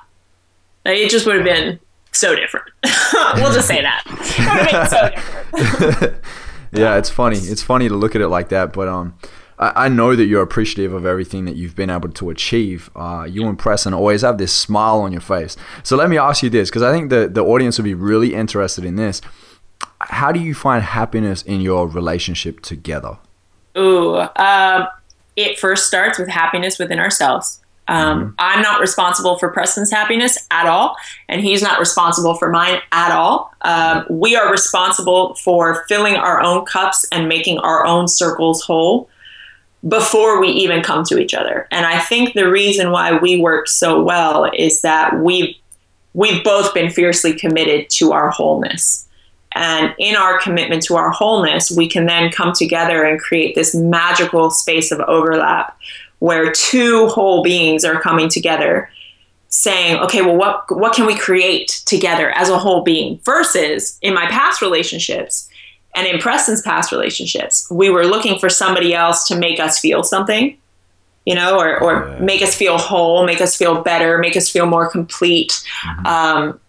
[0.85, 1.81] Like, it just would have been
[2.13, 2.67] so different.
[3.35, 4.03] we'll just say that.
[6.73, 7.39] so yeah, it's funny.
[7.39, 9.15] It's funny to look at it like that, but um,
[9.59, 12.91] I, I know that you're appreciative of everything that you've been able to achieve.
[12.95, 15.57] Uh, you and always have this smile on your face.
[15.83, 18.35] So let me ask you this, because I think the, the audience would be really
[18.35, 19.21] interested in this.
[20.01, 23.19] How do you find happiness in your relationship together?
[23.77, 24.89] Ooh, um,
[25.37, 27.61] it first starts with happiness within ourselves.
[27.89, 28.31] Um, mm-hmm.
[28.39, 30.97] I'm not responsible for Preston's happiness at all,
[31.29, 33.53] and he's not responsible for mine at all.
[33.63, 39.09] Um, we are responsible for filling our own cups and making our own circles whole
[39.89, 41.69] before we even come to each other.
[41.71, 45.55] And I think the reason why we work so well is that we've
[46.15, 49.07] we've both been fiercely committed to our wholeness.
[49.55, 53.75] And in our commitment to our wholeness, we can then come together and create this
[53.75, 55.79] magical space of overlap
[56.19, 58.91] where two whole beings are coming together
[59.49, 63.19] saying, okay, well, what, what can we create together as a whole being?
[63.25, 65.49] Versus in my past relationships,
[65.97, 70.03] and in Preston's past relationships, we were looking for somebody else to make us feel
[70.03, 70.57] something,
[71.25, 72.19] you know, or, or yeah.
[72.21, 75.53] make us feel whole, make us feel better, make us feel more complete,
[75.85, 76.07] mm-hmm.
[76.07, 76.61] um,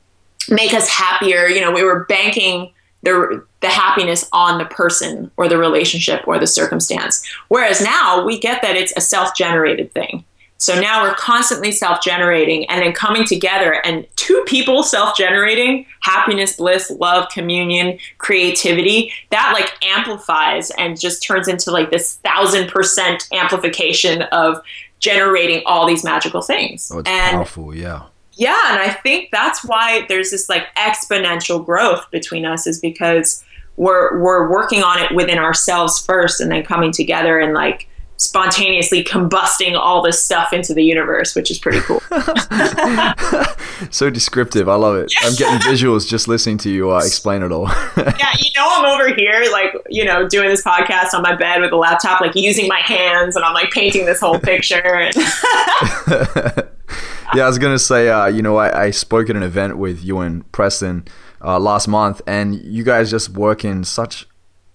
[0.50, 1.48] make us happier.
[1.48, 2.72] You know, we were banking
[3.04, 7.22] the, the happiness on the person or the relationship or the circumstance.
[7.50, 10.24] Whereas now we get that it's a self generated thing.
[10.58, 15.86] So now we're constantly self generating and then coming together, and two people self generating
[16.02, 22.70] happiness, bliss, love, communion, creativity that like amplifies and just turns into like this thousand
[22.70, 24.62] percent amplification of
[25.00, 26.92] generating all these magical things.
[26.94, 28.04] Oh, it's and powerful, yeah.
[28.34, 33.44] Yeah, and I think that's why there's this like exponential growth between us is because
[33.78, 37.88] we're we're working on it within ourselves first and then coming together and like
[38.18, 42.02] spontaneously combusting all this stuff into the universe, which is pretty cool.
[43.92, 44.68] so descriptive.
[44.68, 45.14] I love it.
[45.22, 47.68] I'm getting visuals just listening to you uh, explain it all.
[47.98, 51.62] yeah, you know, I'm over here, like, you know, doing this podcast on my bed
[51.62, 55.12] with a laptop, like using my hands, and I'm like painting this whole picture.
[57.36, 59.78] yeah, I was going to say, uh, you know, I, I spoke at an event
[59.78, 61.06] with you and Preston
[61.44, 64.28] uh, last month, and you guys just work in such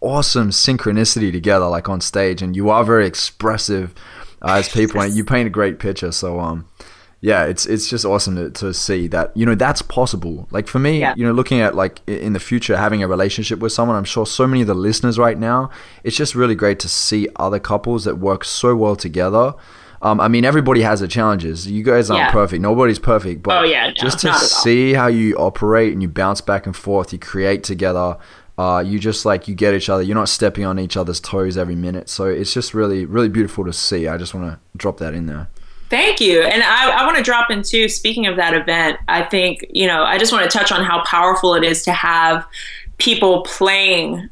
[0.02, 3.94] awesome synchronicity together, like on stage, and you are very expressive
[4.42, 6.12] uh, as people, and you paint a great picture.
[6.12, 6.66] So, um,
[7.20, 10.48] yeah, it's it's just awesome to, to see that you know that's possible.
[10.50, 11.14] Like for me, Yeah.
[11.16, 14.26] you know, looking at like in the future having a relationship with someone, I'm sure
[14.26, 15.70] so many of the listeners right now,
[16.04, 19.54] it's just really great to see other couples that work so well together.
[20.04, 21.70] Um, I mean, everybody has their challenges.
[21.70, 22.32] You guys aren't Yeah.
[22.32, 22.60] perfect.
[22.60, 23.44] Nobody's perfect.
[23.44, 24.48] But Oh, yeah, no, just to not at all.
[24.48, 28.16] see how you operate and you bounce back and forth, you create together.
[28.58, 30.02] Uh, you just like you get each other.
[30.02, 32.08] You're not stepping on each other's toes every minute.
[32.08, 34.06] So it's just really, really beautiful to see.
[34.06, 35.48] I just want to drop that in there.
[35.88, 36.42] Thank you.
[36.42, 39.86] And I, I want to drop in too, speaking of that event, I think, you
[39.86, 42.46] know, I just want to touch on how powerful it is to have
[42.98, 44.30] people playing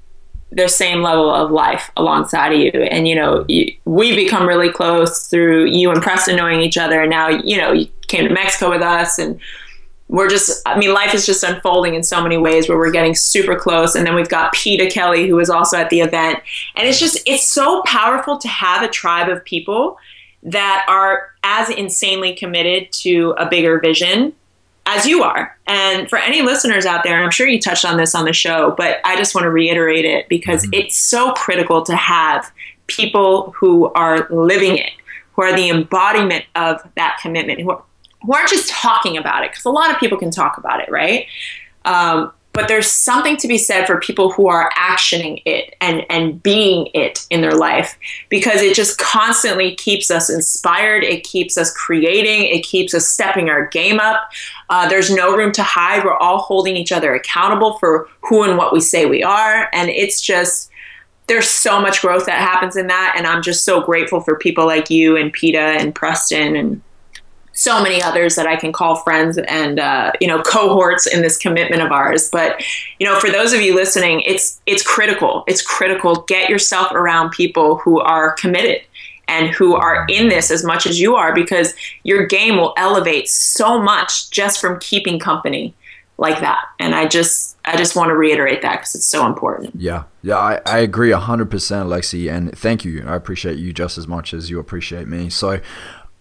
[0.53, 2.71] their same level of life alongside of you.
[2.71, 7.03] And, you know, you, we become really close through you and Preston knowing each other.
[7.03, 9.39] And now, you know, you came to Mexico with us and
[10.11, 13.15] we're just i mean life is just unfolding in so many ways where we're getting
[13.15, 13.95] super close.
[13.95, 16.41] And then we've got peta kelly who was also at the event.
[16.77, 19.97] And it's just it's so powerful to have a tribe of people
[20.43, 24.33] that are as insanely committed to a bigger vision
[24.87, 25.57] as you are.
[25.67, 28.75] And for any listeners out there i'm sure you touched on this on the show
[28.77, 30.75] but i just want to reiterate it because mm-hmm.
[30.75, 32.51] it's so critical to have
[32.89, 34.91] people who are living it
[35.35, 37.85] who are the embodiment of that commitment who are
[38.23, 40.91] who aren't just talking about it because a lot of people can talk about it
[40.91, 41.27] right?
[41.85, 46.43] Um, but there's something to be said for people who are actioning it and and
[46.43, 47.97] being it in their life
[48.29, 53.49] because it just constantly keeps us inspired it keeps us creating it keeps us stepping
[53.49, 54.31] our game up.
[54.69, 56.05] Uh, there's no room to hide.
[56.05, 59.91] We're all holding each other accountable for who and what we say we are and
[59.91, 60.71] it's just
[61.27, 64.67] there's so much growth that happens in that and i'm just so grateful for people
[64.67, 66.83] like you and peta and preston and
[67.61, 71.37] so many others that I can call friends and uh, you know cohorts in this
[71.37, 72.31] commitment of ours.
[72.31, 72.63] But
[72.99, 75.45] you know, for those of you listening, it's it's critical.
[75.47, 76.23] It's critical.
[76.23, 78.81] Get yourself around people who are committed
[79.29, 83.29] and who are in this as much as you are, because your game will elevate
[83.29, 85.75] so much just from keeping company
[86.17, 86.65] like that.
[86.79, 89.75] And I just I just want to reiterate that because it's so important.
[89.75, 93.05] Yeah, yeah, I, I agree hundred percent, Lexi, and thank you.
[93.07, 95.29] I appreciate you just as much as you appreciate me.
[95.29, 95.61] So,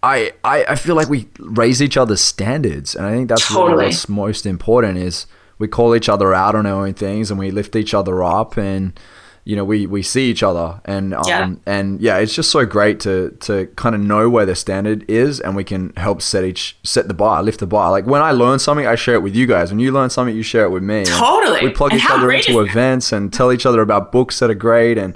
[0.02, 3.84] I, I I feel like we raise each other's standards, and I think that's really
[3.86, 4.98] what's most important.
[4.98, 5.26] Is
[5.58, 8.56] we call each other out on our own things, and we lift each other up,
[8.56, 8.98] and
[9.44, 11.54] you know we we see each other, and um Yeah.
[11.66, 15.38] and yeah, it's just so great to to kind of know where the standard is,
[15.40, 17.90] and we can help set each set the bar, lift the bar.
[17.90, 19.70] Like when I learn something, I share it with you guys.
[19.70, 21.04] When you learn something, you share it with me.
[21.04, 21.60] Totally.
[21.62, 24.54] We plug And each other into events and tell each other about books that are
[24.54, 24.96] great.
[24.96, 25.14] And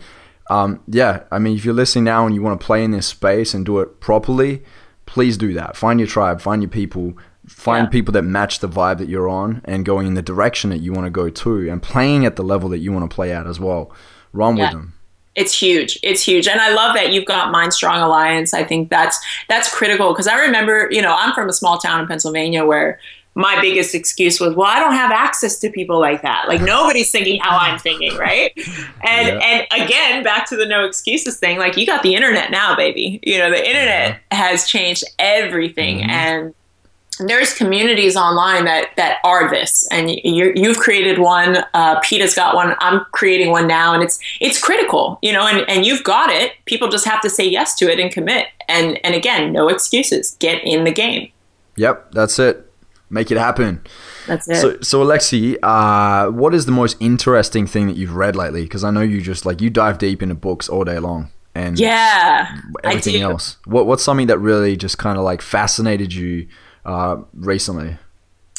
[0.51, 3.07] um, yeah, I mean, if you're listening now and you want to play in this
[3.07, 4.63] space and do it properly,
[5.07, 5.77] please do that.
[5.77, 7.15] Find your tribe, find your people,
[7.47, 7.91] find Yeah.
[7.91, 10.93] people that match the vibe that you're on and going in the direction that you
[10.93, 13.47] want to go to and playing at the level that you want to play at
[13.47, 13.93] as well.
[14.33, 14.65] Run Yeah.
[14.65, 14.91] with them.
[15.37, 18.89] it's huge it's huge and i love that you've got mind strong alliance i think
[18.89, 22.65] that's that's critical because i remember you know i'm from a small town in pennsylvania
[22.65, 23.01] where
[23.37, 26.47] my biggest excuse was well i don't have access to people like that.
[26.49, 28.53] Like nobody's thinking how i'm thinking right?
[28.57, 29.41] And Yeah.
[29.71, 33.21] and again back to the no excuses thing like you got the internet now baby.
[33.23, 36.09] You know the internet has changed everything Mhm.
[36.11, 36.55] and
[37.21, 42.57] there's communities online that that are this and you you've created one uh, Peta's got
[42.57, 46.31] one I'm creating one now and it's it's critical you know and, and you've got
[46.31, 46.53] it.
[46.65, 48.47] People just have to say yes to it and commit.
[48.69, 50.37] And and again no excuses.
[50.41, 51.31] Get in the game.
[51.77, 52.64] Yep, that's it.
[53.15, 53.81] Make it happen.
[54.27, 58.35] that's it So, so Alexi, uh, what is the most interesting thing that you've read
[58.35, 58.65] lately?
[58.65, 61.79] Because I know you just like you dive deep into books all day long, and
[61.79, 63.57] yeah everything else.
[63.67, 66.49] What what's something that really just kind of like fascinated you
[66.85, 67.99] uh, recently?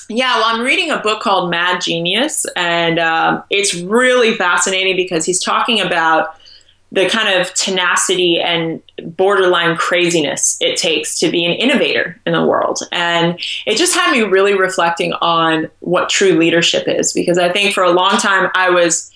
[0.08, 5.26] Yeah, well, I'm reading a book called Mad Genius, and um, it's really fascinating because
[5.26, 6.40] he's talking about
[6.96, 12.46] the kind of tenacity and borderline craziness it takes to be an innovator in the
[12.46, 12.80] world.
[12.94, 17.74] And it just had me really reflecting on what true leadership is, because I think
[17.74, 19.12] for a long time I was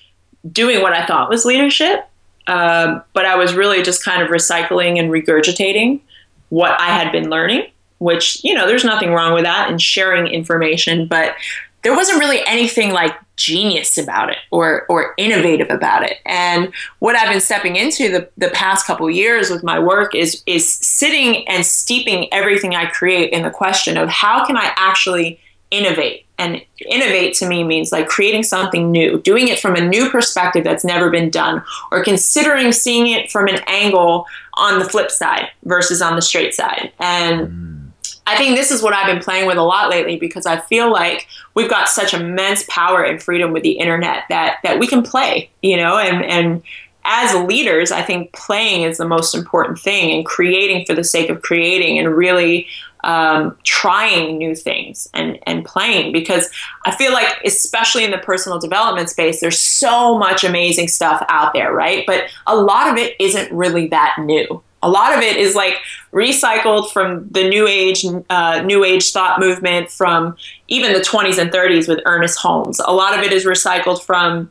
[0.52, 2.06] doing what I thought was leadership,
[2.48, 6.02] um, but I was really just kind of recycling and regurgitating
[6.50, 10.28] what I had been learning, which, you know, there's nothing wrong with that and sharing
[10.28, 11.34] information, but
[11.84, 16.18] there wasn't really anything like genius about it or or innovative about it.
[16.26, 20.44] And what I've been stepping into the, the past couple years with my work is
[20.46, 25.40] is sitting and steeping everything I create in the question of how can I actually
[25.72, 26.26] innovate?
[26.38, 30.64] And innovate to me means like creating something new doing it from a new perspective
[30.64, 35.50] that's never been done or considering seeing it from an angle on the flip side
[35.64, 36.92] versus on the straight side.
[37.00, 37.69] And mm.
[38.30, 40.92] I think this is what I've been playing with a lot lately because I feel
[40.92, 45.02] like we've got such immense power and freedom with the internet that that we can
[45.04, 46.62] play, you know, and and
[47.06, 51.30] as leaders, I think playing is the most important thing and creating for the sake
[51.30, 52.68] of creating and really
[53.04, 56.50] um, trying new things and, and playing because
[56.86, 61.54] I feel like, especially in the personal development space, there's so much amazing stuff out
[61.54, 62.04] there, right?
[62.06, 64.62] But a lot of it isn't really that new.
[64.82, 65.76] A lot of it is like
[66.14, 71.52] recycled from the new age, uh, new age thought movement from even the 20s and
[71.52, 72.80] 30s with Ernest Holmes.
[72.86, 74.50] A lot of it is recycled from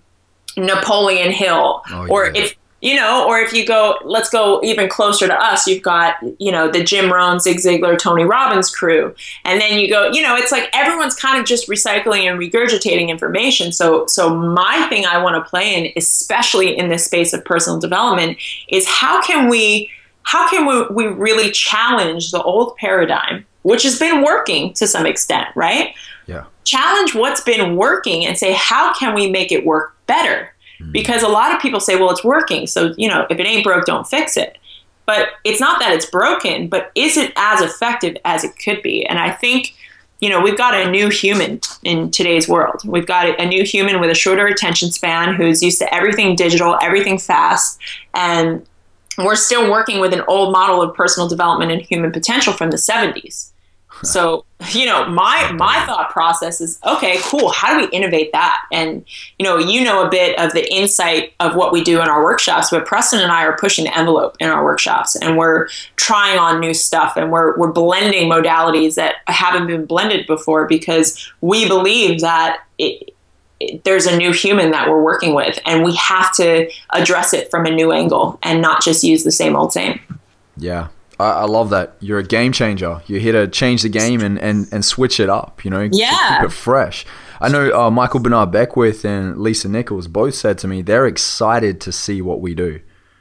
[0.56, 5.26] Napoleon Hill, Oh, or if you know, or if you go, let's go even closer
[5.26, 5.66] to us.
[5.66, 9.14] You've got you know the Jim Rohn, Zig Ziglar, Tony Robbins crew,
[9.44, 13.08] and then you go, you know, it's like everyone's kind of just recycling and regurgitating
[13.08, 13.72] information.
[13.72, 17.80] So, so my thing I want to play in, especially in this space of personal
[17.80, 19.90] development, is how can we,
[20.28, 25.06] how can we, we really challenge the old paradigm, which has been working to some
[25.06, 25.94] extent, right?
[26.26, 26.44] Yeah.
[26.64, 30.52] challenge what's been working and say how can we make it work better?
[30.78, 30.92] Hmm.
[30.92, 32.66] Because a lot of people say well it's working.
[32.66, 34.58] So you know if it ain't broke don't fix it.
[35.06, 39.06] But it's not that it's broken but is it as effective as it could be?
[39.06, 39.74] And i think
[40.20, 42.82] you know we've got a new human in today's world.
[42.84, 46.78] We've got a new human with a shorter attention span who's used to everything digital
[46.82, 47.80] everything fast.
[48.12, 48.67] And
[49.18, 52.76] we're still working with an old model of personal development and human potential from the
[52.76, 53.50] 70s
[54.02, 58.64] so you know my my thought process is okay cool how do we innovate that?
[58.70, 59.04] And
[59.38, 62.22] you know you know a bit of the insight of what we do in our
[62.22, 66.38] workshops but preston and i are pushing the envelope in our workshops and we're trying
[66.38, 71.66] on new stuff and we're, we're blending modalities that haven't been blended before because we
[71.66, 73.14] believe that it,
[73.84, 77.66] there's a new human that we're working with and we have to address it from
[77.66, 79.98] a new angle and not just use the same old same
[80.56, 80.88] Yeah.
[81.20, 81.96] I, I love that.
[81.98, 83.02] You're a game changer.
[83.06, 86.38] You're here to change the game and, and, and switch it up, you know, Yeah.
[86.40, 87.04] keep it fresh.
[87.40, 91.80] I know uh, Michael Bernard Beckwith and Lisa Nichols both said to me they're excited
[91.82, 92.80] to see what we do.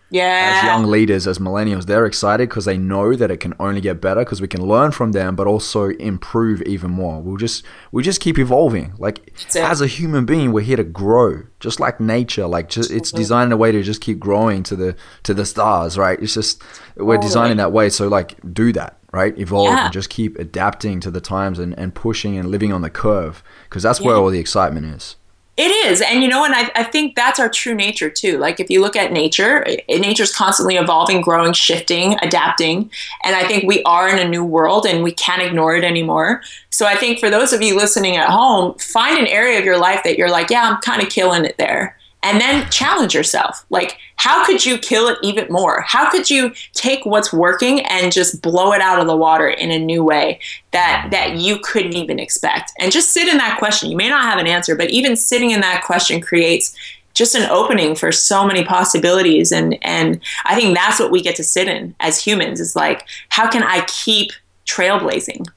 [0.10, 3.82] Yeah As young leaders, as millennials, they're excited because they know that it can only
[3.82, 7.22] get better because we can learn from them, but also improve even more.
[7.22, 8.94] We'll just we just keep evolving.
[8.98, 12.48] Like as a human being, we're here to grow, just like nature.
[12.48, 15.46] Like just, it's designed in a way to just keep growing to the to the
[15.46, 16.18] stars, right?
[16.22, 16.62] It's just
[16.96, 17.90] we're designing that way.
[17.90, 19.38] So like do that, right?
[19.38, 19.86] Evolve Yeah.
[19.86, 23.44] and just keep adapting to the times and, and pushing and living on the curve
[23.66, 25.16] because that's where all the excitement is.
[25.58, 26.02] It is.
[26.02, 28.38] And you know, and I, I think that's our true nature too.
[28.38, 32.92] Like if you look at nature, nature's constantly evolving, growing, shifting, adapting.
[33.24, 36.44] And I think we are in a new world and we can't ignore it anymore.
[36.70, 39.80] So I think for those of you listening at home, find an area of your
[39.80, 41.97] life that you're like, yeah, I'm kind of killing it there.
[42.28, 43.66] And then challenge yourself.
[43.70, 45.80] Like, how could you kill it even more?
[45.80, 49.72] How could you take what's working and just blow it out of the water in
[49.72, 52.74] a new way that that you couldn't even expect?
[52.80, 53.90] And just sit in that question.
[53.90, 56.76] You may not have an answer, but even sitting in that question creates
[57.14, 61.38] just an opening for so many possibilities and and I think that's what we get
[61.38, 64.32] to sit in as humans is like how can I keep
[64.66, 65.48] trailblazing?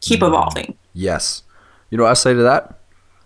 [0.00, 0.32] Keep mm-hmm.
[0.32, 0.76] evolving.
[0.94, 1.42] Yes.
[1.90, 2.78] You know what I say to that?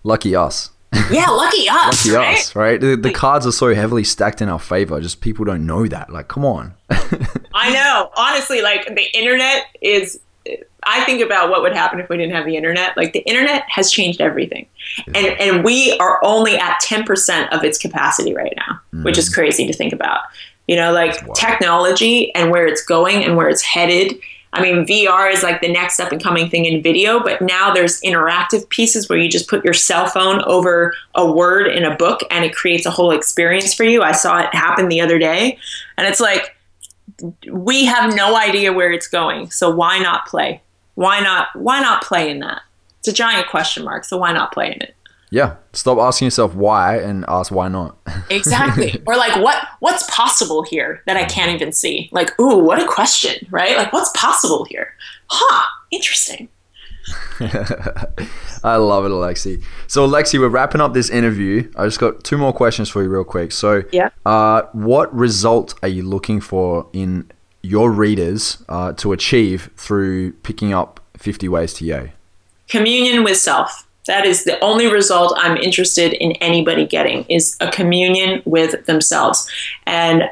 [0.03, 0.71] Lucky us.
[1.11, 2.07] Yeah, lucky us.
[2.07, 2.39] Lucky right?
[2.39, 2.81] us, right?
[2.81, 5.01] The, the cards are so heavily stacked in our favor.
[5.01, 6.11] Just people don't know that.
[6.11, 6.75] Like, come on.
[7.55, 8.11] I know.
[8.17, 10.21] Honestly, like the internet is.
[10.87, 12.95] I think about what would happen if we didn't have the internet.
[12.99, 14.67] Like the internet has changed everything,
[15.07, 19.27] and and we are only at ten percent of its capacity right now, which is
[19.27, 19.41] mm-hmm.
[19.41, 20.21] crazy to think about.
[20.67, 24.19] You know, like technology and where it's going and where it's headed.
[24.55, 27.75] I mean, VR is like the next up and coming thing in video, but now
[27.75, 31.97] there's interactive pieces where you just put your cell phone over a word in a
[31.97, 34.03] book and it creates a whole experience for you.
[34.03, 35.59] I saw it happen the other day,
[35.99, 36.57] and it's like
[37.51, 39.51] we have no idea where it's going.
[39.51, 40.63] So why not play?
[40.95, 42.63] Why not why not play in that?
[43.01, 44.95] It's a giant question mark, so why not play in it?
[45.35, 45.57] Yeah.
[45.72, 47.97] Stop asking yourself why and ask why not.
[48.30, 49.03] Exactly.
[49.07, 52.09] or like what what's possible here that I can't even see?
[52.12, 53.76] Like, ooh, what a question, right?
[53.76, 54.95] Like what's possible here?
[55.28, 56.49] Huh, interesting.
[57.41, 59.62] I love it, Alexi.
[59.89, 61.70] So, Alexi, we're wrapping up this interview.
[61.76, 63.53] I just got two more questions for you, real quick.
[63.53, 64.09] So, Yeah.
[64.24, 67.30] uh, what result are you looking for in
[67.62, 72.12] your readers uh, to achieve through picking up 50 Ways to Yay?
[72.68, 77.71] communion with self that is the only result i'm interested in anybody getting is a
[77.71, 79.49] communion with themselves.
[79.87, 80.25] And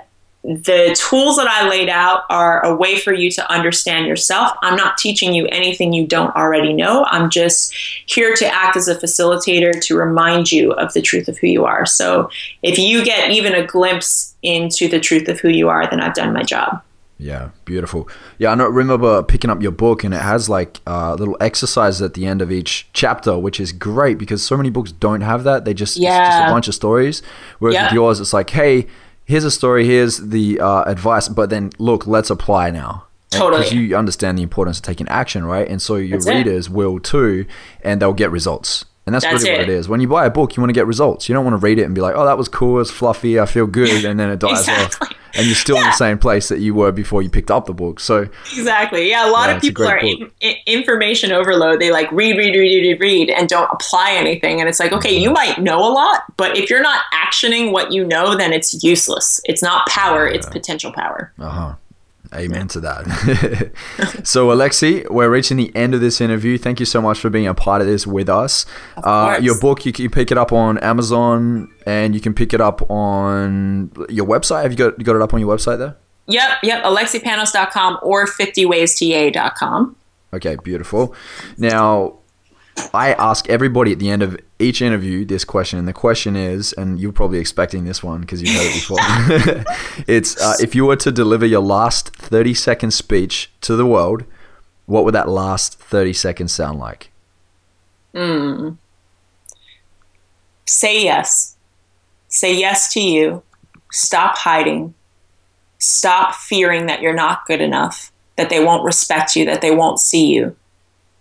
[0.44, 4.50] the tools that i laid out are a way for you to understand yourself.
[4.60, 7.04] I'm not teaching you anything you don't already know.
[7.08, 7.72] I'm just
[8.06, 11.64] here to act as a facilitator to remind you of the truth of who you
[11.64, 11.86] are.
[11.86, 12.28] So
[12.62, 16.14] if you get even a glimpse into the truth of who you are then i've
[16.14, 16.82] done my job
[17.22, 18.08] Yeah, beautiful.
[18.38, 22.02] Yeah, I know, remember picking up your book, and it has like uh, little exercises
[22.02, 25.44] at the end of each chapter, which is great because so many books don't have
[25.44, 25.64] that.
[25.64, 27.22] They just it's just a bunch of stories.
[27.60, 27.84] Whereas Yeah.
[27.86, 28.88] with yours, it's like, hey,
[29.24, 33.04] here's a story, here's the uh, advice, but then look, let's apply now.
[33.30, 33.62] Totally.
[33.62, 35.66] Because you understand the importance of taking action, right?
[35.68, 36.34] And so your That's it.
[36.34, 37.46] readers will too,
[37.82, 38.84] and they'll get results.
[39.06, 39.68] And that's, That's really what it.
[39.70, 39.88] it is.
[39.88, 41.28] When you buy a book, you want to get results.
[41.28, 43.40] You don't want to read it and be like, oh, that was cool, it's fluffy,
[43.40, 45.08] I feel good, and then it dies Exactly.
[45.08, 45.11] off.
[45.34, 47.72] And you're still in the same place that you were before you picked up the
[47.72, 48.00] book.
[48.00, 49.08] So, Exactly.
[49.08, 51.80] Yeah, a lot Yeah, of people are in, in- information overload.
[51.80, 54.60] They like read, read, read, read, read, and don't apply anything.
[54.60, 57.92] And it's like, okay, you might know a lot, but if you're not actioning what
[57.92, 59.40] you know, then it's useless.
[59.44, 61.32] It's not power; it's potential power.
[61.38, 61.74] uh huh.
[62.34, 63.72] Amen to that.
[64.24, 66.56] so, Alexi, we're reaching the end of this interview.
[66.56, 68.64] Thank you so much for being a part of this with us.
[68.96, 72.60] Uh, your book, you can pick it up on Amazon and you can pick it
[72.60, 74.62] up on your website.
[74.62, 75.96] Have you got, you got it up on your website there?
[76.26, 76.84] Yep, yep.
[76.84, 79.96] AlexiPanos.com or 50waystoyay.com.
[80.32, 81.14] Okay, beautiful.
[81.58, 82.20] Now,
[82.94, 86.72] I ask everybody at the end of each interview this question, and the question is,
[86.74, 90.04] and you're probably expecting this one because you've heard it before.
[90.06, 94.24] it's uh, if you were to deliver your last 30 second speech to the world,
[94.86, 97.10] what would that last 30 seconds sound like?
[100.66, 101.56] Say yes.
[102.28, 103.42] Say yes to you.
[103.90, 104.94] Stop hiding.
[105.78, 110.00] Stop fearing that you're not good enough, that they won't respect you, that they won't
[110.00, 110.56] see you.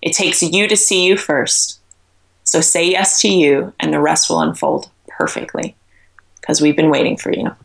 [0.02, 1.81] It takes you to see you first.
[2.52, 5.74] So say yes to you, and the rest will unfold perfectly
[6.42, 7.56] because we've been waiting for you.